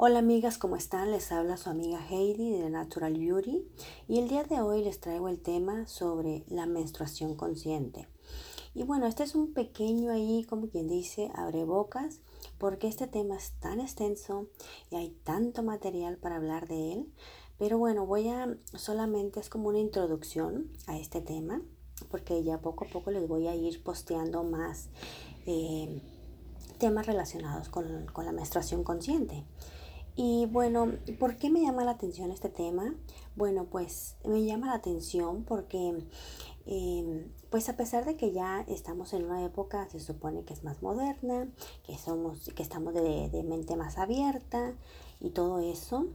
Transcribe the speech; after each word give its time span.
Hola 0.00 0.20
amigas, 0.20 0.58
¿cómo 0.58 0.76
están? 0.76 1.10
Les 1.10 1.32
habla 1.32 1.56
su 1.56 1.70
amiga 1.70 1.98
Heidi 2.08 2.52
de 2.52 2.70
Natural 2.70 3.18
Beauty 3.18 3.66
y 4.06 4.20
el 4.20 4.28
día 4.28 4.44
de 4.44 4.60
hoy 4.60 4.84
les 4.84 5.00
traigo 5.00 5.28
el 5.28 5.40
tema 5.40 5.88
sobre 5.88 6.44
la 6.46 6.66
menstruación 6.66 7.34
consciente. 7.34 8.06
Y 8.74 8.84
bueno, 8.84 9.08
este 9.08 9.24
es 9.24 9.34
un 9.34 9.52
pequeño 9.52 10.12
ahí, 10.12 10.46
como 10.48 10.68
quien 10.68 10.86
dice, 10.86 11.32
abre 11.34 11.64
bocas, 11.64 12.20
porque 12.58 12.86
este 12.86 13.08
tema 13.08 13.34
es 13.34 13.54
tan 13.58 13.80
extenso 13.80 14.46
y 14.88 14.94
hay 14.94 15.10
tanto 15.24 15.64
material 15.64 16.16
para 16.16 16.36
hablar 16.36 16.68
de 16.68 16.92
él. 16.92 17.12
Pero 17.58 17.76
bueno, 17.76 18.06
voy 18.06 18.28
a 18.28 18.56
solamente 18.76 19.40
es 19.40 19.50
como 19.50 19.68
una 19.68 19.80
introducción 19.80 20.70
a 20.86 20.96
este 20.96 21.22
tema, 21.22 21.60
porque 22.08 22.44
ya 22.44 22.60
poco 22.60 22.84
a 22.84 22.88
poco 22.88 23.10
les 23.10 23.26
voy 23.26 23.48
a 23.48 23.56
ir 23.56 23.82
posteando 23.82 24.44
más 24.44 24.90
eh, 25.46 26.00
temas 26.78 27.04
relacionados 27.04 27.68
con, 27.68 28.06
con 28.12 28.26
la 28.26 28.30
menstruación 28.30 28.84
consciente. 28.84 29.44
Y 30.20 30.46
bueno, 30.46 30.94
¿por 31.20 31.36
qué 31.36 31.48
me 31.48 31.60
llama 31.60 31.84
la 31.84 31.92
atención 31.92 32.32
este 32.32 32.48
tema? 32.48 32.92
Bueno, 33.36 33.66
pues 33.70 34.16
me 34.24 34.44
llama 34.44 34.66
la 34.66 34.74
atención 34.74 35.44
porque, 35.44 35.94
em, 36.66 37.28
pues 37.50 37.68
a 37.68 37.76
pesar 37.76 38.04
de 38.04 38.16
que 38.16 38.32
ya 38.32 38.62
estamos 38.66 39.12
en 39.12 39.26
una 39.26 39.44
época, 39.44 39.88
se 39.88 40.00
supone 40.00 40.42
que 40.42 40.54
es 40.54 40.64
más 40.64 40.82
moderna, 40.82 41.46
que 41.84 41.96
somos, 41.96 42.50
que 42.56 42.64
estamos 42.64 42.94
de, 42.94 43.44
mente 43.44 43.76
más 43.76 43.96
abierta 43.96 44.74
y 45.20 45.30
todo 45.30 45.60
eso, 45.60 46.08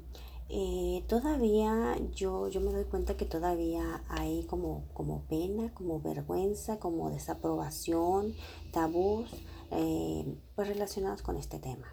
eh, 0.50 1.06
todavía 1.08 1.96
yo, 2.14 2.50
yo 2.50 2.60
me 2.60 2.74
doy 2.74 2.84
cuenta 2.84 3.16
que 3.16 3.24
todavía 3.24 4.04
hay 4.10 4.44
como, 4.48 4.84
como 4.94 5.22
pena, 5.30 5.74
como 5.74 6.02
vergüenza, 6.02 6.78
como 6.78 7.10
desaprobación, 7.10 8.34
tabús, 8.74 9.30
eh, 9.72 10.26
pues 10.56 10.68
relacionados 10.68 11.22
con 11.22 11.38
este 11.38 11.58
tema. 11.58 11.88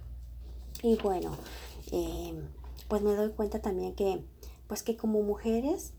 Y 0.82 0.96
bueno, 0.96 1.32
eh, 1.90 2.34
pues 2.88 3.02
me 3.02 3.14
doy 3.14 3.30
cuenta 3.32 3.60
también 3.60 3.94
que, 3.94 4.24
pues 4.66 4.82
que 4.82 4.96
como 4.96 5.22
mujeres 5.22 5.94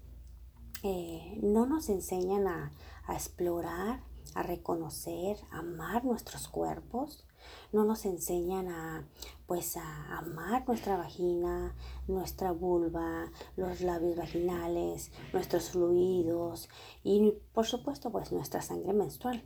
eh, 0.83 1.37
no 1.41 1.65
nos 1.65 1.89
enseñan 1.89 2.47
a, 2.47 2.71
explorar, 3.09 4.01
a 4.35 4.43
reconocer, 4.43 5.37
a 5.51 5.59
amar 5.59 6.05
nuestros 6.05 6.47
cuerpos, 6.47 7.25
no 7.71 7.83
nos 7.83 8.05
enseñan 8.05 8.69
a 8.69 9.07
pues 9.47 9.75
a 9.75 10.17
amar 10.17 10.65
nuestra 10.67 10.95
vagina, 10.95 11.75
nuestra 12.07 12.51
vulva, 12.51 13.31
los 13.57 13.81
labios 13.81 14.15
vaginales, 14.15 15.11
nuestros 15.33 15.71
fluidos 15.71 16.69
y 17.03 17.33
por 17.53 17.65
supuesto 17.65 18.11
pues 18.11 18.31
nuestra 18.31 18.61
sangre 18.61 18.93
menstrual 18.93 19.43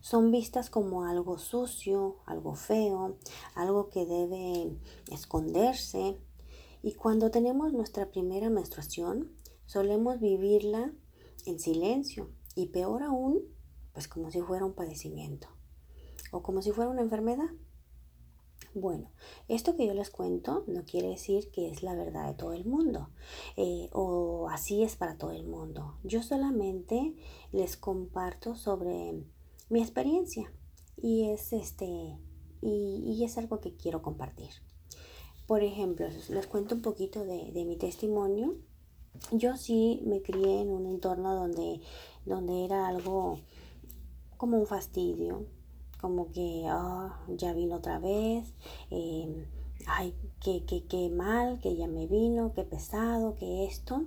son 0.00 0.30
vistas 0.30 0.70
como 0.70 1.04
algo 1.04 1.38
sucio, 1.38 2.16
algo 2.26 2.54
feo, 2.54 3.16
algo 3.54 3.88
que 3.88 4.06
debe 4.06 4.76
esconderse. 5.12 6.18
Y 6.82 6.94
cuando 6.94 7.30
tenemos 7.30 7.72
nuestra 7.72 8.10
primera 8.10 8.50
menstruación, 8.50 9.32
solemos 9.66 10.20
vivirla 10.20 10.92
en 11.46 11.60
silencio 11.60 12.30
y 12.54 12.66
peor 12.66 13.02
aún, 13.02 13.42
pues 13.92 14.08
como 14.08 14.30
si 14.30 14.40
fuera 14.40 14.64
un 14.64 14.74
padecimiento 14.74 15.48
o 16.32 16.42
como 16.42 16.62
si 16.62 16.72
fuera 16.72 16.90
una 16.90 17.02
enfermedad. 17.02 17.50
Bueno, 18.72 19.10
esto 19.48 19.74
que 19.74 19.84
yo 19.84 19.94
les 19.94 20.10
cuento 20.10 20.62
no 20.68 20.84
quiere 20.84 21.08
decir 21.08 21.50
que 21.50 21.70
es 21.70 21.82
la 21.82 21.94
verdad 21.94 22.28
de 22.28 22.34
todo 22.34 22.52
el 22.52 22.64
mundo 22.64 23.10
eh, 23.56 23.88
o 23.92 24.48
así 24.48 24.84
es 24.84 24.94
para 24.94 25.18
todo 25.18 25.32
el 25.32 25.44
mundo. 25.44 25.98
Yo 26.04 26.22
solamente 26.22 27.16
les 27.50 27.76
comparto 27.76 28.54
sobre 28.54 29.24
mi 29.70 29.80
experiencia 29.80 30.52
y 31.00 31.30
es 31.30 31.52
este 31.52 32.18
y, 32.62 33.24
es 33.24 33.38
algo 33.38 33.60
que 33.60 33.74
quiero 33.74 34.02
compartir. 34.02 34.50
Por 35.46 35.62
ejemplo, 35.62 36.06
les 36.28 36.46
cuento 36.46 36.74
un 36.74 36.82
poquito 36.82 37.24
de, 37.24 37.64
mi 37.64 37.76
testimonio. 37.76 38.54
Yo 39.32 39.56
sí 39.56 40.02
me 40.04 40.22
crié 40.22 40.60
en 40.60 40.70
un 40.70 40.86
entorno 40.86 41.34
donde, 41.34 41.80
donde 42.26 42.64
era 42.64 42.86
algo 42.86 43.38
como 44.36 44.58
un 44.58 44.66
fastidio, 44.66 45.46
como 46.00 46.30
que 46.30 46.64
ah, 46.68 47.24
ya 47.28 47.52
vino 47.52 47.76
otra 47.76 47.98
vez, 47.98 48.52
em, 48.90 49.46
ay, 49.86 50.14
qué, 50.40 50.64
qué, 50.64 50.84
qué, 50.84 51.10
mal, 51.10 51.60
que 51.60 51.76
ya 51.76 51.86
me 51.88 52.06
vino, 52.06 52.52
qué 52.54 52.64
pesado, 52.64 53.36
que 53.36 53.64
esto. 53.64 54.04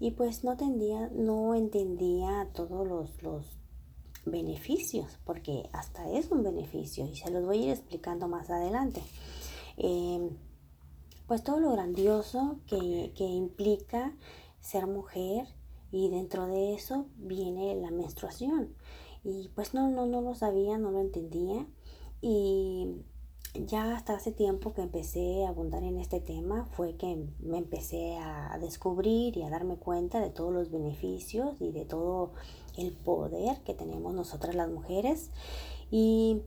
Y 0.00 0.12
pues 0.12 0.44
no 0.44 0.52
entendía, 0.52 1.08
no 1.14 1.54
entendía 1.54 2.48
todos 2.52 2.86
los, 2.86 3.22
los 3.22 3.61
beneficios, 4.24 5.18
porque 5.24 5.68
hasta 5.72 6.10
es 6.10 6.30
un 6.30 6.42
beneficio 6.42 7.06
y 7.06 7.16
se 7.16 7.30
los 7.30 7.44
voy 7.44 7.58
a 7.58 7.64
ir 7.64 7.70
explicando 7.70 8.28
más 8.28 8.50
adelante. 8.50 9.02
Em, 9.76 10.30
pues 11.26 11.42
todo 11.42 11.60
lo 11.60 11.72
grandioso 11.72 12.58
que, 12.66 13.12
que, 13.16 13.24
implica 13.24 14.14
ser 14.60 14.86
mujer 14.86 15.46
y 15.90 16.08
dentro 16.08 16.46
de 16.46 16.74
eso 16.74 17.06
viene 17.16 17.74
la 17.76 17.90
menstruación. 17.90 18.74
Y 19.24 19.48
pues 19.54 19.72
no, 19.72 19.88
no, 19.88 20.06
no 20.06 20.20
lo 20.20 20.34
sabía, 20.34 20.78
no 20.78 20.90
lo 20.90 21.00
entendía 21.00 21.66
y 22.20 23.02
ya 23.54 23.96
hasta 23.96 24.14
hace 24.14 24.32
tiempo 24.32 24.72
que 24.72 24.82
empecé 24.82 25.44
a 25.44 25.50
abundar 25.50 25.82
en 25.82 25.98
este 25.98 26.20
tema 26.20 26.66
fue 26.72 26.96
que 26.96 27.28
me 27.40 27.58
empecé 27.58 28.16
a 28.16 28.56
descubrir 28.60 29.36
y 29.36 29.42
a 29.42 29.50
darme 29.50 29.76
cuenta 29.76 30.20
de 30.20 30.30
todos 30.30 30.52
los 30.52 30.70
beneficios 30.70 31.60
y 31.60 31.70
de 31.70 31.84
todo 31.84 32.32
el 32.78 32.92
poder 32.92 33.60
que 33.64 33.74
tenemos 33.74 34.14
nosotras 34.14 34.54
las 34.54 34.70
mujeres 34.70 35.30
y 35.90 36.40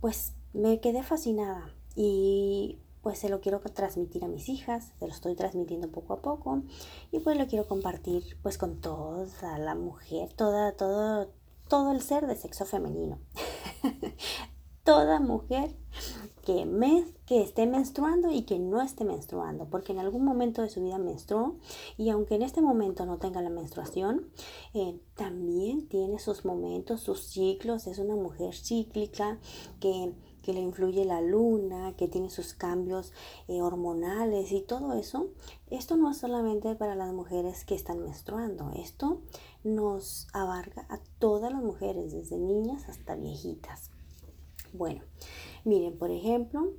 pues 0.00 0.34
me 0.52 0.80
quedé 0.80 1.02
fascinada 1.02 1.74
y 1.96 2.78
pues 3.02 3.18
se 3.18 3.28
lo 3.28 3.40
quiero 3.40 3.58
transmitir 3.60 4.24
a 4.24 4.28
mis 4.28 4.48
hijas, 4.48 4.92
se 5.00 5.06
lo 5.06 5.12
estoy 5.12 5.34
transmitiendo 5.34 5.90
poco 5.90 6.12
a 6.12 6.22
poco 6.22 6.62
y 7.10 7.18
pues 7.18 7.36
lo 7.36 7.48
quiero 7.48 7.66
compartir 7.66 8.38
pues 8.42 8.58
con 8.58 8.80
toda 8.80 9.58
la 9.58 9.74
mujer, 9.74 10.32
toda, 10.32 10.76
todo, 10.76 11.32
todo 11.68 11.90
el 11.90 12.00
ser 12.00 12.28
de 12.28 12.36
sexo 12.36 12.64
femenino. 12.64 13.18
toda 14.84 15.20
mujer 15.20 15.76
que, 16.44 16.66
que 17.26 17.40
esté 17.40 17.66
menstruando 17.66 18.30
y 18.30 18.42
que 18.42 18.58
no 18.58 18.82
esté 18.82 19.04
menstruando, 19.04 19.66
porque 19.66 19.92
en 19.92 20.00
algún 20.00 20.24
momento 20.24 20.62
de 20.62 20.68
su 20.68 20.82
vida 20.82 20.98
menstruó 20.98 21.56
y 21.96 22.10
aunque 22.10 22.34
en 22.34 22.42
este 22.42 22.60
momento 22.60 23.06
no 23.06 23.18
tenga 23.18 23.40
la 23.40 23.50
menstruación, 23.50 24.28
eh, 24.74 24.98
también 25.14 25.86
tiene 25.88 26.18
sus 26.18 26.44
momentos, 26.44 27.00
sus 27.00 27.22
ciclos, 27.22 27.86
es 27.86 27.98
una 27.98 28.16
mujer 28.16 28.54
cíclica 28.54 29.38
que, 29.80 30.12
le 30.44 30.60
influye 30.60 31.04
la 31.04 31.20
luna, 31.20 31.94
que 31.96 32.08
tiene 32.08 32.28
sus 32.28 32.52
cambios 32.52 33.12
eh, 33.46 33.62
hormonales 33.62 34.50
y 34.50 34.60
todo 34.60 34.94
eso. 34.94 35.28
Esto 35.70 35.96
no 35.96 36.10
es 36.10 36.16
solamente 36.16 36.74
para 36.74 36.96
las 36.96 37.12
mujeres 37.12 37.64
que 37.64 37.76
están 37.76 38.02
menstruando, 38.02 38.72
esto 38.74 39.20
nos 39.62 40.26
abarca 40.32 40.84
a 40.90 40.98
todas 41.20 41.52
las 41.52 41.62
mujeres, 41.62 42.12
desde 42.12 42.38
niñas 42.38 42.88
hasta 42.88 43.14
viejitas. 43.14 43.91
Bueno, 44.72 45.02
miren, 45.64 45.98
por 45.98 46.10
ejemplo, 46.10 46.72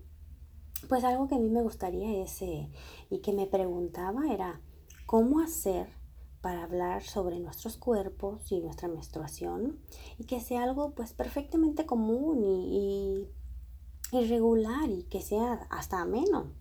pues 0.90 1.04
algo 1.04 1.28
que 1.28 1.36
a 1.36 1.40
mí 1.40 1.50
me 1.50 1.62
gustaría 1.62 2.24
es, 2.24 2.42
eh, 2.42 2.70
y 3.10 3.20
que 3.20 3.34
me 3.34 3.46
preguntaba 3.48 4.32
era, 4.32 4.62
¿cómo 5.06 5.40
hacer 5.40 5.88
para 6.42 6.64
hablar 6.64 7.04
sobre 7.04 7.40
nuestros 7.40 7.78
cuerpos 7.78 8.52
y 8.52 8.60
nuestra 8.60 8.88
menstruación 8.88 9.80
y 10.18 10.26
que 10.26 10.42
sea 10.42 10.64
algo 10.64 10.94
pues 10.94 11.14
perfectamente 11.14 11.86
común 11.86 12.44
y, 12.44 13.30
y, 14.12 14.26
regular 14.28 14.90
y 14.90 15.04
que 15.04 15.22
sea 15.22 15.68
hasta 15.70 16.02
ameno? 16.02 16.52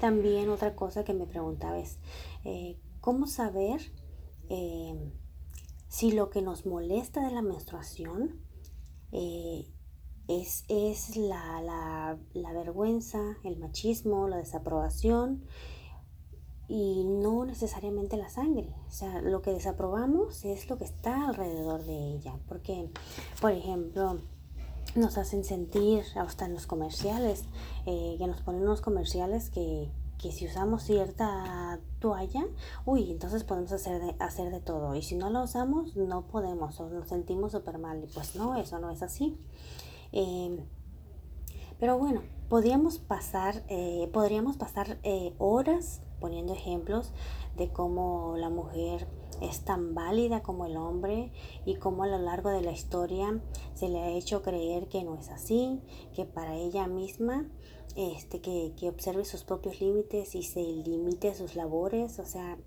También 0.00 0.48
otra 0.48 0.74
cosa 0.74 1.04
que 1.04 1.14
me 1.14 1.26
preguntaba 1.26 1.78
es, 1.78 1.98
eh, 2.44 2.78
¿cómo 3.00 3.26
saber 3.26 3.80
eh, 4.48 5.12
si 5.88 6.12
lo 6.12 6.30
que 6.30 6.42
nos 6.42 6.66
molesta 6.66 7.24
de 7.26 7.32
la 7.32 7.42
menstruación 7.42 8.40
es, 10.28 10.64
es 10.68 11.16
la, 11.16 11.60
la, 11.62 12.18
la, 12.34 12.52
vergüenza, 12.52 13.18
el 13.44 13.56
machismo, 13.56 14.28
la 14.28 14.36
desaprobación 14.36 15.42
y 16.68 17.04
no 17.04 17.46
necesariamente 17.46 18.18
la 18.18 18.28
sangre. 18.28 18.74
O 18.86 18.90
sea, 18.90 19.22
lo 19.22 19.40
que 19.40 19.52
desaprobamos 19.52 20.44
es 20.44 20.68
lo 20.68 20.76
que 20.76 20.84
está 20.84 21.28
alrededor 21.28 21.82
de 21.84 22.14
ella. 22.14 22.38
Porque, 22.46 22.90
por 23.40 23.52
ejemplo, 23.52 24.18
nos 24.94 25.16
hacen 25.16 25.44
sentir, 25.44 26.04
hasta 26.14 26.44
en 26.44 26.54
los 26.54 26.66
comerciales, 26.66 27.44
eh, 27.86 28.16
que 28.18 28.26
nos 28.26 28.42
ponen 28.42 28.62
unos 28.62 28.82
comerciales 28.82 29.48
que, 29.48 29.90
que 30.18 30.30
si 30.30 30.46
usamos 30.46 30.82
cierta 30.82 31.80
toalla, 32.00 32.44
uy, 32.84 33.10
entonces 33.10 33.44
podemos 33.44 33.72
hacer 33.72 34.00
de, 34.00 34.14
hacer 34.18 34.50
de 34.50 34.60
todo. 34.60 34.94
Y 34.94 35.02
si 35.02 35.16
no 35.16 35.30
la 35.30 35.42
usamos, 35.42 35.96
no 35.96 36.26
podemos 36.26 36.78
o 36.80 36.90
nos 36.90 37.08
sentimos 37.08 37.52
súper 37.52 37.78
mal. 37.78 38.04
Y 38.04 38.06
pues 38.08 38.36
no, 38.36 38.56
eso 38.56 38.78
no 38.78 38.90
es 38.90 39.02
así. 39.02 39.38
Em, 40.12 40.66
pero 41.78 41.98
bueno, 41.98 42.22
podríamos 42.48 42.98
pasar, 42.98 43.64
eh, 43.68 44.08
podríamos 44.12 44.56
pasar 44.56 44.98
eh, 45.02 45.34
horas 45.38 46.02
poniendo 46.20 46.52
ejemplos 46.52 47.12
de 47.56 47.70
cómo 47.72 48.36
la 48.36 48.50
mujer 48.50 49.06
es 49.40 49.64
tan 49.64 49.94
válida 49.94 50.42
como 50.42 50.66
el 50.66 50.76
hombre 50.76 51.30
y 51.64 51.76
cómo 51.76 52.02
a 52.02 52.08
lo 52.08 52.18
largo 52.18 52.50
de 52.50 52.62
la 52.62 52.72
historia 52.72 53.40
se 53.74 53.88
le 53.88 54.00
ha 54.00 54.10
hecho 54.10 54.42
creer 54.42 54.88
que 54.88 55.04
no 55.04 55.14
es 55.14 55.28
así, 55.28 55.80
que 56.14 56.24
para 56.24 56.56
ella 56.56 56.88
misma 56.88 57.48
este, 57.96 58.40
que, 58.40 58.74
que 58.78 58.88
observe 58.88 59.24
sus 59.24 59.44
propios 59.44 59.80
límites 59.80 60.34
y 60.34 60.42
se 60.42 60.60
limite 60.60 61.34
sus 61.34 61.54
labores, 61.54 62.18
o 62.18 62.24
sea, 62.24 62.58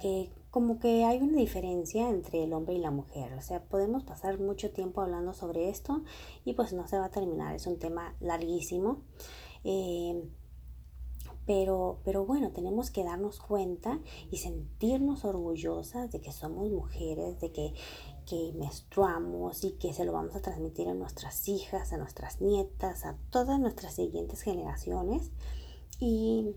que 0.00 0.30
como 0.54 0.78
que 0.78 1.04
hay 1.04 1.18
una 1.18 1.38
diferencia 1.38 2.08
entre 2.08 2.44
el 2.44 2.52
hombre 2.52 2.74
y 2.74 2.78
la 2.78 2.92
mujer. 2.92 3.34
O 3.34 3.42
sea, 3.42 3.64
podemos 3.64 4.04
pasar 4.04 4.38
mucho 4.38 4.70
tiempo 4.70 5.00
hablando 5.00 5.34
sobre 5.34 5.68
esto 5.68 6.04
y 6.44 6.52
pues 6.52 6.72
no 6.72 6.86
se 6.86 6.96
va 6.96 7.06
a 7.06 7.10
terminar. 7.10 7.56
Es 7.56 7.66
un 7.66 7.80
tema 7.80 8.14
larguísimo. 8.20 9.02
Eh, 9.64 10.30
pero, 11.44 11.98
pero 12.04 12.24
bueno, 12.24 12.52
tenemos 12.52 12.92
que 12.92 13.02
darnos 13.02 13.40
cuenta 13.40 13.98
y 14.30 14.36
sentirnos 14.36 15.24
orgullosas 15.24 16.12
de 16.12 16.20
que 16.20 16.30
somos 16.30 16.70
mujeres, 16.70 17.40
de 17.40 17.50
que, 17.50 17.74
que 18.24 18.52
menstruamos 18.56 19.64
y 19.64 19.72
que 19.72 19.92
se 19.92 20.04
lo 20.04 20.12
vamos 20.12 20.36
a 20.36 20.40
transmitir 20.40 20.88
a 20.88 20.94
nuestras 20.94 21.48
hijas, 21.48 21.92
a 21.92 21.96
nuestras 21.96 22.40
nietas, 22.40 23.04
a 23.04 23.18
todas 23.30 23.58
nuestras 23.58 23.96
siguientes 23.96 24.42
generaciones. 24.42 25.32
Y 25.98 26.54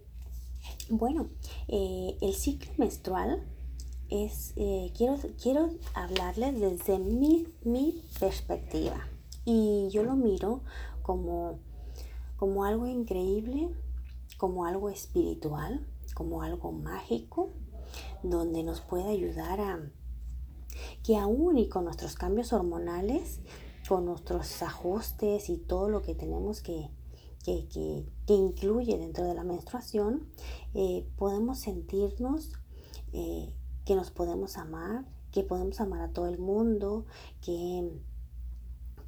bueno, 0.88 1.30
eh, 1.68 2.16
el 2.22 2.36
ciclo 2.36 2.72
menstrual 2.78 3.57
es, 4.10 4.54
eh, 4.56 4.92
quiero, 4.96 5.18
quiero 5.42 5.70
hablarles 5.94 6.60
desde 6.60 7.00
mi, 7.00 7.48
mi, 7.64 8.04
perspectiva. 8.20 9.08
Y 9.46 9.90
yo 9.92 10.04
lo 10.04 10.16
miro 10.16 10.62
como, 11.02 11.60
como 12.36 12.66
algo 12.66 12.88
increíble, 12.88 13.70
como 14.38 14.66
algo 14.66 14.90
espiritual, 14.90 15.86
como 16.14 16.42
algo 16.42 16.72
mágico, 16.72 17.52
donde 18.24 18.64
nos 18.64 18.82
puede 18.82 19.10
ayudar 19.10 19.62
a 19.62 19.92
que 21.04 21.18
aún 21.18 21.58
y 21.58 21.70
con 21.70 21.86
nuestros 21.86 22.16
cambios 22.16 22.54
hormonales, 22.54 23.40
con 23.88 24.06
nuestros 24.06 24.62
ajustes 24.62 25.50
y 25.50 25.58
todo 25.58 25.90
lo 25.90 26.02
que 26.02 26.14
tenemos 26.14 26.62
que, 26.62 26.90
que, 27.44 27.68
que, 27.70 28.34
incluye 28.34 28.98
dentro 28.98 29.26
de 29.26 29.34
la 29.34 29.44
menstruación, 29.44 30.28
eh, 30.74 31.08
podemos 31.18 31.60
sentirnos 31.60 32.52
eh, 33.14 33.54
que 33.88 33.96
nos 33.96 34.12
podemos 34.12 34.58
amar, 34.58 35.06
que 35.32 35.44
podemos 35.44 35.80
amar 35.80 36.02
a 36.02 36.10
todo 36.10 36.28
el 36.28 36.40
mundo, 36.40 37.06
que, 37.42 37.90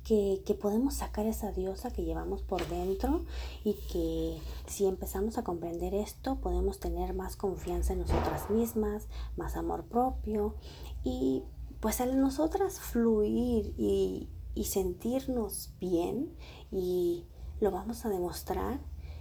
que, 0.06 0.56
podemos 0.56 0.94
sacar 0.94 1.26
esa 1.26 1.52
diosa 1.52 1.92
que 1.92 2.06
llevamos 2.06 2.44
por 2.44 2.66
dentro 2.70 3.26
y 3.66 3.74
que 3.74 4.40
si 4.68 4.86
empezamos 4.86 5.38
a 5.38 5.44
comprender 5.44 5.94
esto 5.94 6.38
podemos 6.38 6.80
tener 6.80 7.14
más 7.14 7.36
confianza 7.36 7.92
en 7.92 8.00
nosotras 8.00 8.50
mismas, 8.50 9.10
más 9.36 9.58
amor 9.58 9.84
propio 9.84 10.56
y 11.04 11.44
pues 11.82 12.00
al 12.00 12.20
nosotras 12.20 12.80
fluir 12.80 13.74
y, 13.78 14.30
y 14.56 14.64
sentirnos 14.64 15.74
bien 15.82 16.34
y 16.72 17.26
lo 17.60 17.70
vamos 17.70 18.06
a 18.06 18.10
demostrar 18.10 18.80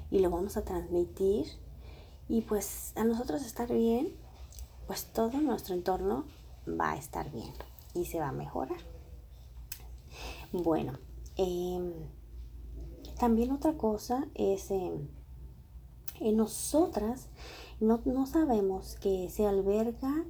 y 0.08 0.20
lo 0.20 0.30
vamos 0.30 0.56
a 0.56 0.64
transmitir 0.64 1.46
y 2.28 2.42
pues 2.42 2.92
a 2.94 3.02
nosotros 3.02 3.44
estar 3.44 3.72
bien 3.72 4.14
pues 4.88 5.04
todo 5.12 5.38
nuestro 5.42 5.74
entorno 5.74 6.24
va 6.66 6.92
a 6.92 6.96
estar 6.96 7.30
bien 7.30 7.52
y 7.94 8.06
se 8.06 8.18
va 8.18 8.28
a 8.28 8.32
mejorar. 8.32 8.80
Bueno, 10.50 10.98
em, 11.36 11.92
también 13.20 13.52
otra 13.52 13.76
cosa 13.76 14.26
es, 14.34 14.70
em, 14.70 15.08
en 16.20 16.36
nosotras 16.38 17.28
no, 17.80 18.00
no 18.06 18.26
sabemos 18.26 18.96
que 18.96 19.28
se 19.28 19.46
alberga 19.46 20.24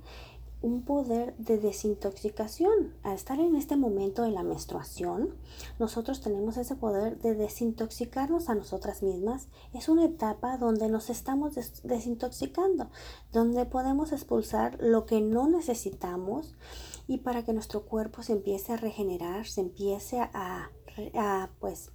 un 0.60 0.82
poder 0.82 1.37
de 1.37 1.58
desintoxicación. 1.58 2.94
Al 3.02 3.14
estar 3.14 3.38
en 3.38 3.55
este 3.55 3.76
momento 3.76 4.22
de 4.22 4.31
la 4.31 4.43
menstruación, 4.43 5.34
nosotros 5.78 6.20
tenemos 6.20 6.56
ese 6.56 6.75
poder 6.75 7.19
de 7.19 7.34
desintoxicarnos 7.34 8.49
a 8.49 8.55
nosotras 8.55 9.02
mismas. 9.02 9.49
Es 9.72 9.88
una 9.88 10.05
etapa 10.05 10.56
donde 10.56 10.88
nos 10.88 11.10
estamos 11.10 11.55
desintoxicando, 11.84 12.90
donde 13.32 13.66
podemos 13.66 14.12
expulsar 14.12 14.78
lo 14.81 15.06
que 15.06 15.20
no 15.20 15.49
necesitamos 15.49 16.55
y 17.06 17.19
para 17.19 17.44
que 17.44 17.52
nuestro 17.52 17.87
cuerpo 17.87 18.22
se 18.22 18.32
empiece 18.32 18.72
a 18.72 18.76
regenerar, 18.76 19.46
se 19.46 19.61
empiece 19.61 20.20
a, 20.20 20.70
pues, 21.61 21.93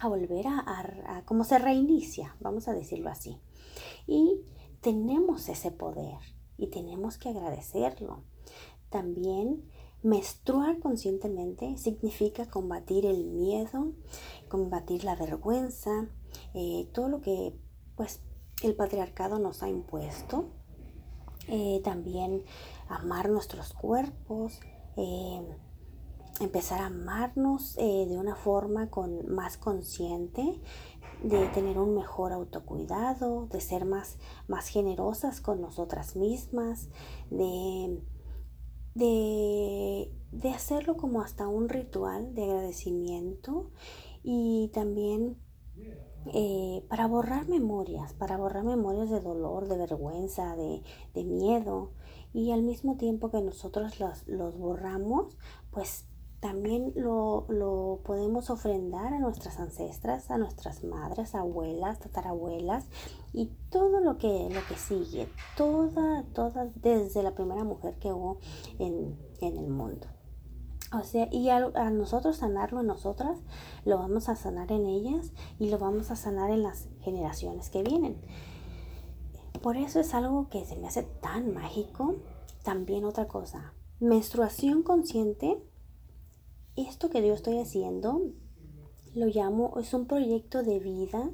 a 0.00 0.08
volver 0.08 0.46
a, 0.48 0.64
a 1.06 1.24
como 1.24 1.44
se 1.44 1.58
reinicia, 1.58 2.36
vamos 2.40 2.66
a 2.66 2.74
decirlo 2.74 3.08
así. 3.08 3.40
Y 4.06 4.40
tenemos 4.80 5.48
ese 5.48 5.70
poder 5.70 6.37
y 6.58 6.66
tenemos 6.66 7.16
que 7.16 7.30
agradecerlo. 7.30 8.24
También 8.90 9.64
menstruar 10.02 10.78
conscientemente 10.80 11.76
significa 11.78 12.46
combatir 12.46 13.06
el 13.06 13.24
miedo, 13.24 13.92
combatir 14.48 15.04
la 15.04 15.16
vergüenza, 15.16 16.08
eh, 16.54 16.88
todo 16.92 17.08
lo 17.08 17.20
que 17.20 17.54
pues 17.96 18.20
el 18.62 18.74
patriarcado 18.74 19.38
nos 19.38 19.62
ha 19.62 19.68
impuesto. 19.68 20.50
Eh, 21.48 21.80
también 21.82 22.44
amar 22.88 23.30
nuestros 23.30 23.72
cuerpos, 23.72 24.60
eh, 24.96 25.42
empezar 26.40 26.80
a 26.80 26.86
amarnos 26.86 27.74
de 27.76 28.16
una 28.18 28.36
forma 28.36 28.90
con, 28.90 29.26
más 29.32 29.56
consciente, 29.56 30.60
de 31.22 31.48
tener 31.48 31.78
un 31.78 31.94
mejor 31.94 32.32
autocuidado, 32.32 33.46
de 33.46 33.60
ser 33.60 33.84
más, 33.84 34.18
más 34.46 34.68
generosas 34.68 35.40
con 35.40 35.60
nosotras 35.60 36.16
mismas, 36.16 36.88
de, 37.30 38.00
de, 38.94 40.12
de 40.32 40.50
hacerlo 40.50 40.96
como 40.96 41.22
hasta 41.22 41.48
un 41.48 41.68
ritual 41.68 42.34
de 42.34 42.44
agradecimiento 42.44 43.70
y 44.22 44.70
también 44.72 45.38
eh, 46.34 46.84
para 46.88 47.06
borrar 47.06 47.48
memorias, 47.48 48.12
para 48.12 48.36
borrar 48.36 48.64
memorias 48.64 49.10
de 49.10 49.20
dolor, 49.20 49.68
de 49.68 49.78
vergüenza, 49.78 50.56
de, 50.56 50.82
de 51.14 51.24
miedo. 51.24 51.92
Y 52.34 52.52
al 52.52 52.62
mismo 52.62 52.96
tiempo 52.96 53.30
que 53.30 53.40
nosotros 53.40 53.98
los, 53.98 54.26
los 54.28 54.58
borramos, 54.58 55.38
pues 55.70 56.06
también 56.40 56.92
lo, 56.94 57.46
lo, 57.48 58.00
podemos 58.04 58.48
ofrendar 58.50 59.12
a 59.12 59.18
nuestras 59.18 59.58
ancestras, 59.58 60.30
a 60.30 60.38
nuestras 60.38 60.84
madres, 60.84 61.34
abuelas, 61.34 61.98
tatarabuelas 61.98 62.86
y 63.32 63.50
todo 63.70 64.00
lo 64.00 64.18
que, 64.18 64.48
lo 64.50 64.60
que 64.68 64.76
sigue, 64.76 65.28
toda, 65.56 66.24
toda, 66.34 66.70
desde 66.76 67.24
la 67.24 67.34
primera 67.34 67.64
mujer 67.64 67.98
que 67.98 68.12
hubo 68.12 68.38
en, 68.78 69.18
en 69.40 69.58
el 69.58 69.68
mundo. 69.68 70.06
O 70.92 71.02
sea, 71.02 71.28
y 71.32 71.50
a, 71.50 71.56
a, 71.74 71.90
nosotros 71.90 72.36
sanarlo 72.36 72.80
en 72.80 72.86
nosotras, 72.86 73.38
lo 73.84 73.98
vamos 73.98 74.28
a 74.28 74.36
sanar 74.36 74.70
en 74.70 74.86
ellas 74.86 75.32
y 75.58 75.70
lo 75.70 75.78
vamos 75.78 76.10
a 76.12 76.16
sanar 76.16 76.50
en 76.50 76.62
las 76.62 76.88
generaciones 77.00 77.68
que 77.68 77.82
vienen. 77.82 78.16
Por 79.60 79.76
eso 79.76 79.98
es 79.98 80.14
algo 80.14 80.48
que 80.48 80.64
se 80.64 80.76
me 80.76 80.86
hace 80.86 81.02
tan 81.02 81.52
mágico. 81.52 82.14
También 82.62 83.04
otra 83.04 83.26
cosa, 83.26 83.74
menstruación 83.98 84.82
consciente 84.82 85.60
esto 86.82 87.10
que 87.10 87.26
yo 87.26 87.34
estoy 87.34 87.58
haciendo 87.58 88.32
lo 89.14 89.26
llamo, 89.26 89.74
es 89.78 89.92
un 89.94 90.06
proyecto 90.06 90.62
de 90.62 90.78
vida, 90.78 91.30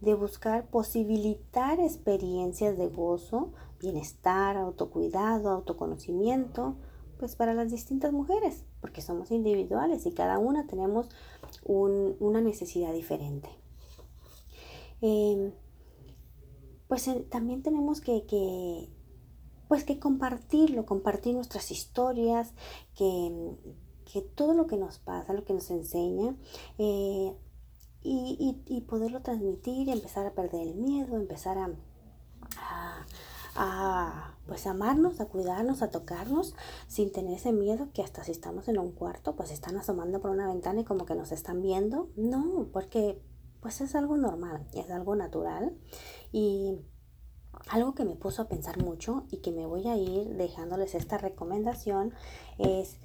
de 0.00 0.14
buscar 0.14 0.68
posibilitar 0.68 1.80
experiencias 1.80 2.76
de 2.76 2.88
gozo, 2.88 3.52
bienestar, 3.80 4.56
autocuidado, 4.56 5.50
autoconocimiento, 5.50 6.76
pues 7.18 7.36
para 7.36 7.54
las 7.54 7.70
distintas 7.70 8.12
mujeres, 8.12 8.64
porque 8.80 9.00
somos 9.00 9.30
individuales 9.30 10.04
y 10.06 10.12
cada 10.12 10.38
una 10.38 10.66
tenemos 10.66 11.08
una 11.64 12.40
necesidad 12.40 12.92
diferente. 12.92 13.48
Em, 15.00 15.52
pues 16.88 17.08
también 17.30 17.62
tenemos 17.62 18.00
que, 18.00 18.24
que, 18.26 18.88
pues 19.68 19.84
que 19.84 19.98
compartirlo, 19.98 20.84
compartir 20.84 21.34
nuestras 21.34 21.70
historias, 21.70 22.52
que, 22.96 23.56
que 24.12 24.20
todo 24.20 24.52
lo 24.54 24.66
que 24.66 24.76
nos 24.76 24.98
pasa, 24.98 25.32
lo 25.32 25.44
que 25.44 25.54
nos 25.54 25.70
enseña, 25.70 26.36
eh, 26.78 27.34
y, 28.04 28.84
poderlo 28.88 29.22
transmitir, 29.22 29.88
empezar 29.88 30.26
a 30.26 30.34
perder 30.34 30.68
el 30.68 30.74
miedo, 30.74 31.16
empezar 31.16 31.56
a, 31.56 31.70
a, 33.54 34.36
pues 34.46 34.66
amarnos, 34.66 35.20
a 35.20 35.26
cuidarnos, 35.26 35.82
a 35.82 35.90
tocarnos, 35.90 36.54
sin 36.88 37.12
tener 37.12 37.34
ese 37.34 37.52
miedo 37.52 37.88
que 37.94 38.02
hasta 38.02 38.24
si 38.24 38.32
estamos 38.32 38.68
en 38.68 38.78
un 38.78 38.90
cuarto, 38.90 39.36
pues 39.36 39.50
están 39.50 39.76
asomando 39.76 40.20
por 40.20 40.30
una 40.30 40.48
ventana 40.48 40.80
y 40.80 40.84
como 40.84 41.06
que 41.06 41.14
nos 41.14 41.30
están 41.32 41.62
viendo. 41.62 42.10
No, 42.16 42.68
porque 42.72 43.22
pues 43.60 43.80
es 43.80 43.94
algo 43.94 44.16
normal, 44.16 44.66
es 44.74 44.90
algo 44.90 45.14
natural 45.14 45.78
y 46.32 46.76
algo 47.68 47.94
que 47.94 48.04
me 48.04 48.16
puso 48.16 48.42
a 48.42 48.48
pensar 48.48 48.82
mucho 48.82 49.24
y 49.30 49.38
que 49.38 49.52
me 49.52 49.66
voy 49.66 49.86
a 49.88 49.96
ir 49.96 50.36
dejándoles 50.36 50.94
esta 50.94 51.18
recomendación 51.18 52.12
es 52.58 52.98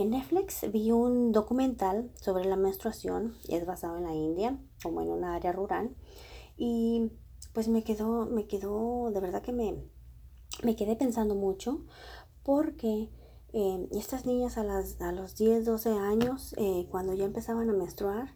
en 0.00 0.10
Netflix 0.10 0.70
vi 0.72 0.92
un 0.92 1.32
documental 1.32 2.10
sobre 2.14 2.44
la 2.44 2.56
menstruación, 2.56 3.34
es 3.48 3.66
basado 3.66 3.98
en 3.98 4.04
la 4.04 4.14
India, 4.14 4.58
como 4.82 5.00
en 5.02 5.08
una 5.08 5.34
área 5.34 5.52
rural, 5.52 5.94
y 6.56 7.10
pues 7.52 7.68
me 7.68 7.82
quedó, 7.82 8.26
me 8.26 8.46
quedó, 8.46 9.10
de 9.10 9.20
verdad 9.20 9.42
que 9.42 9.52
me, 9.52 9.76
me 10.62 10.76
quedé 10.76 10.96
pensando 10.96 11.34
mucho, 11.34 11.84
porque 12.42 13.10
eh, 13.52 13.88
estas 13.92 14.26
niñas 14.26 14.58
a, 14.58 14.64
las, 14.64 15.00
a 15.00 15.12
los 15.12 15.36
10, 15.36 15.64
12 15.64 15.90
años, 15.90 16.54
eh, 16.56 16.86
cuando 16.90 17.14
ya 17.14 17.24
empezaban 17.24 17.68
a 17.68 17.72
menstruar, 17.72 18.34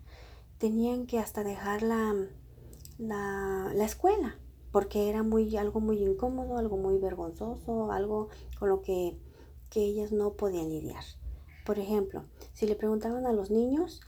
tenían 0.59 1.07
que 1.07 1.19
hasta 1.19 1.45
dejar 1.45 1.83
la, 1.83 2.15
la, 2.99 3.85
escuela 3.85 4.39
porque 4.73 5.09
era 5.09 5.23
muy, 5.23 5.57
algo 5.57 5.81
muy 5.81 6.03
incómodo, 6.03 6.59
algo 6.59 6.77
muy 6.77 6.99
vergonzoso, 6.99 7.93
algo 7.93 8.29
con 8.59 8.69
lo 8.69 8.83
que, 8.83 9.17
que 9.71 9.85
ellas 9.85 10.11
no 10.11 10.33
podían 10.35 10.69
lidiar. 10.69 11.05
Por 11.65 11.79
ejemplo, 11.79 12.25
si 12.53 12.67
le 12.67 12.77
preguntaban 12.77 13.27
a 13.27 13.33
los 13.33 13.51
niños, 13.51 14.01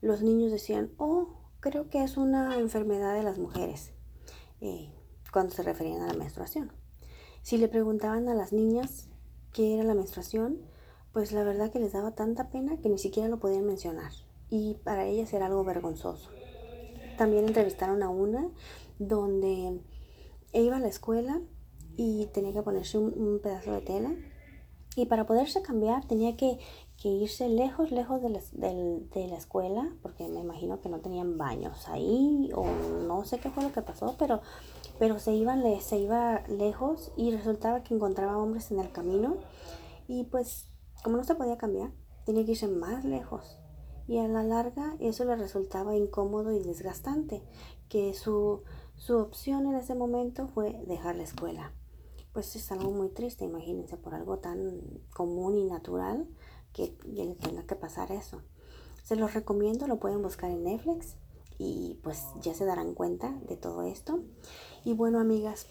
los 0.00 0.22
niños 0.22 0.52
decían, 0.52 0.92
oh, 0.96 1.40
creo 1.60 1.88
que 1.88 2.02
es 2.02 2.16
una 2.16 2.58
enfermedad 2.58 3.14
de 3.14 3.22
las 3.22 3.38
mujeres, 3.38 3.92
eh, 4.60 4.92
cuando 5.32 5.54
se 5.54 5.62
referían 5.62 6.02
a 6.02 6.06
la 6.06 6.14
menstruación. 6.18 6.72
Si 7.42 7.56
le 7.56 7.68
preguntaban 7.68 8.28
a 8.28 8.34
las 8.34 8.52
niñas 8.52 9.08
qué 9.52 9.74
era 9.74 9.84
la 9.84 9.94
menstruación, 9.94 10.58
pues 11.12 11.32
la 11.32 11.42
verdad 11.42 11.72
que 11.72 11.80
les 11.80 11.92
daba 11.92 12.14
tanta 12.14 12.50
pena 12.50 12.76
que 12.80 12.88
ni 12.88 12.98
siquiera 12.98 13.28
lo 13.28 13.40
podían 13.40 13.66
mencionar. 13.66 14.12
Y 14.48 14.74
para 14.84 15.06
ellas 15.06 15.32
era 15.32 15.46
algo 15.46 15.64
vergonzoso. 15.64 16.30
También 17.16 17.46
entrevistaron 17.46 18.02
a 18.02 18.08
una 18.08 18.48
donde 18.98 19.80
iba 20.52 20.76
a 20.76 20.80
la 20.80 20.88
escuela 20.88 21.40
y 21.96 22.26
tenía 22.32 22.52
que 22.52 22.62
ponerse 22.62 22.98
un, 22.98 23.40
pedazo 23.42 23.72
de 23.72 23.80
tela. 23.80 24.14
Y 24.96 25.06
para 25.06 25.26
poderse 25.26 25.62
cambiar 25.62 26.06
tenía 26.06 26.36
que, 26.36 26.58
irse 27.08 27.48
lejos, 27.48 27.90
lejos 27.90 28.20
de 28.20 28.28
la, 28.28 28.40
de 28.52 29.28
la, 29.28 29.36
escuela, 29.36 29.90
porque 30.02 30.28
me 30.28 30.40
imagino 30.40 30.80
que 30.80 30.90
no 30.90 31.00
tenían 31.00 31.38
baños 31.38 31.88
ahí, 31.88 32.50
o 32.54 32.66
no 33.06 33.24
sé 33.24 33.38
qué 33.38 33.50
fue 33.50 33.62
lo 33.62 33.72
que 33.72 33.80
pasó, 33.80 34.16
pero, 34.18 34.42
pero 34.98 35.18
se, 35.18 35.32
iban, 35.32 35.62
se 35.80 35.98
iba 35.98 36.42
lejos 36.48 37.12
y 37.16 37.30
resultaba 37.30 37.82
que 37.82 37.94
encontraba 37.94 38.36
hombres 38.36 38.70
en 38.70 38.80
el 38.80 38.92
camino. 38.92 39.38
Y 40.08 40.24
pues 40.24 40.70
como 41.02 41.16
no 41.16 41.24
se 41.24 41.34
podía 41.34 41.56
cambiar, 41.56 41.90
tenía 42.24 42.44
que 42.44 42.52
irse 42.52 42.68
más 42.68 43.04
lejos. 43.04 43.58
Y 44.06 44.18
a 44.18 44.28
la 44.28 44.42
larga 44.42 44.96
eso 44.98 45.24
le 45.24 45.36
resultaba 45.36 45.96
incómodo 45.96 46.52
y 46.52 46.58
desgastante, 46.58 47.42
que 47.88 48.12
su, 48.12 48.62
su 48.96 49.16
opción 49.16 49.66
en 49.66 49.76
ese 49.76 49.94
momento 49.94 50.48
fue 50.48 50.82
dejar 50.86 51.16
la 51.16 51.22
escuela. 51.22 51.72
Pues 52.32 52.54
es 52.56 52.70
algo 52.70 52.90
muy 52.90 53.08
triste, 53.08 53.44
imagínense, 53.44 53.96
por 53.96 54.14
algo 54.14 54.38
tan 54.38 54.82
común 55.14 55.56
y 55.56 55.64
natural 55.64 56.28
que 56.72 56.96
tenga 57.40 57.64
que 57.66 57.74
pasar 57.74 58.12
eso. 58.12 58.42
Se 59.02 59.16
los 59.16 59.34
recomiendo, 59.34 59.86
lo 59.86 59.98
pueden 59.98 60.22
buscar 60.22 60.50
en 60.50 60.64
Netflix 60.64 61.16
y 61.58 61.98
pues 62.02 62.24
ya 62.40 62.54
se 62.54 62.64
darán 62.64 62.94
cuenta 62.94 63.32
de 63.48 63.56
todo 63.56 63.82
esto. 63.82 64.20
Y 64.84 64.94
bueno, 64.94 65.20
amigas, 65.20 65.66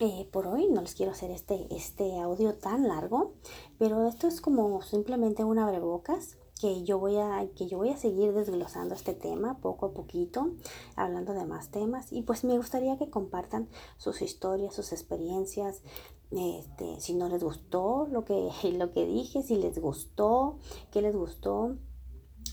eh, 0.00 0.28
por 0.32 0.48
hoy 0.48 0.68
no 0.68 0.80
les 0.80 0.94
quiero 0.94 1.12
hacer 1.12 1.30
este, 1.30 1.68
este 1.70 2.18
audio 2.18 2.54
tan 2.54 2.88
largo, 2.88 3.34
pero 3.78 4.08
esto 4.08 4.26
es 4.26 4.40
como 4.40 4.82
simplemente 4.82 5.44
un 5.44 5.58
abrebocas 5.58 6.36
que 6.60 6.84
yo 6.84 6.98
voy 6.98 7.16
a 7.16 7.46
que 7.56 7.66
yo 7.66 7.78
voy 7.78 7.90
a 7.90 7.96
seguir 7.96 8.32
desglosando 8.32 8.94
este 8.94 9.14
tema 9.14 9.58
poco 9.58 9.86
a 9.86 9.92
poquito, 9.92 10.52
hablando 10.96 11.34
de 11.34 11.44
más 11.46 11.70
temas. 11.70 12.12
Y 12.12 12.22
pues 12.22 12.44
me 12.44 12.56
gustaría 12.56 12.96
que 12.96 13.10
compartan 13.10 13.68
sus 13.96 14.22
historias, 14.22 14.74
sus 14.74 14.92
experiencias, 14.92 15.82
este, 16.30 17.00
si 17.00 17.14
no 17.14 17.28
les 17.28 17.42
gustó 17.42 18.06
lo 18.10 18.24
que 18.24 18.50
lo 18.72 18.92
que 18.92 19.06
dije, 19.06 19.42
si 19.42 19.56
les 19.56 19.78
gustó, 19.80 20.58
qué 20.90 21.02
les 21.02 21.14
gustó 21.14 21.76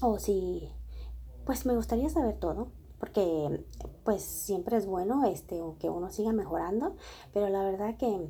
o 0.01 0.19
si 0.19 0.69
pues 1.45 1.65
me 1.65 1.75
gustaría 1.75 2.09
saber 2.09 2.39
todo 2.39 2.67
porque 3.01 3.65
pues 4.03 4.21
siempre 4.21 4.77
es 4.77 4.85
bueno 4.85 5.25
este, 5.25 5.59
que 5.79 5.89
uno 5.89 6.11
siga 6.11 6.33
mejorando, 6.33 6.95
pero 7.33 7.49
la 7.49 7.63
verdad 7.63 7.97
que 7.97 8.29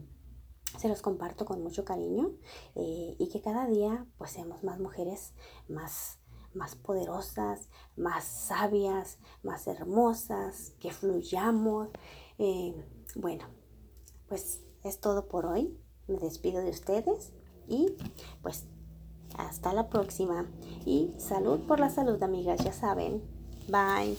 se 0.78 0.90
los 0.90 1.02
comparto 1.02 1.46
con 1.46 1.62
mucho 1.62 1.86
cariño 1.86 2.32
eh, 2.76 3.16
y 3.18 3.30
que 3.30 3.42
cada 3.42 3.68
día 3.68 4.06
pues 4.18 4.32
seamos 4.32 4.64
más 4.64 4.80
mujeres 4.80 5.34
más 5.68 6.22
más 6.54 6.76
poderosas, 6.76 7.70
más 7.96 8.24
sabias, 8.26 9.20
más 9.44 9.68
hermosas, 9.68 10.74
que 10.80 10.92
fluyamos. 10.92 11.90
Eh, 12.38 12.74
bueno, 13.16 13.46
pues 14.28 14.62
es 14.84 15.00
todo 15.00 15.28
por 15.28 15.46
hoy. 15.46 15.78
Me 16.08 16.18
despido 16.18 16.62
de 16.62 16.72
ustedes 16.72 17.34
y 17.68 17.96
pues 18.42 18.66
hasta 19.38 19.74
la 19.74 19.90
próxima. 19.90 20.46
Y 20.86 21.14
salud 21.18 21.62
por 21.68 21.80
la 21.80 21.90
salud, 21.90 22.22
amigas, 22.22 22.64
ya 22.64 22.74
saben. 22.74 23.22
Bye. 23.68 24.18